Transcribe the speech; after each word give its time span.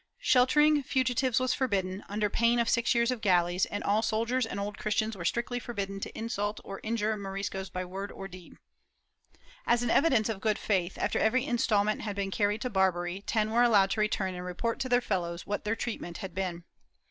Sheltering 0.17 0.81
fugi 0.81 1.13
tives 1.13 1.39
was 1.39 1.53
forbidden, 1.53 2.03
under 2.09 2.27
pain 2.27 2.57
of 2.57 2.67
six 2.67 2.95
years 2.95 3.11
of 3.11 3.21
galleys, 3.21 3.67
and 3.67 3.83
all 3.83 4.01
soldiers 4.01 4.47
and 4.47 4.59
Old 4.59 4.79
Christians 4.79 5.15
were 5.15 5.23
strictly 5.23 5.59
forbidden 5.59 5.99
to 5.99 6.17
insult 6.17 6.59
or 6.63 6.79
injure 6.81 7.15
Moriscos 7.17 7.69
by 7.69 7.85
word 7.85 8.11
or 8.11 8.27
deed. 8.27 8.57
As 9.67 9.83
an 9.83 9.91
evidence 9.91 10.27
of 10.27 10.41
good 10.41 10.57
faith, 10.57 10.97
after 10.97 11.19
every 11.19 11.45
instalment 11.45 12.01
had 12.01 12.15
been 12.15 12.31
carried 12.31 12.61
to 12.61 12.69
Barbary, 12.71 13.21
ten 13.27 13.51
were 13.51 13.61
allowed 13.61 13.91
to 13.91 14.01
return 14.01 14.33
and 14.33 14.43
report 14.43 14.79
to 14.79 14.89
their 14.89 15.01
fellows 15.01 15.45
what 15.45 15.65
their 15.65 15.75
treatment 15.75 16.17
had 16.17 16.33
been. 16.33 16.63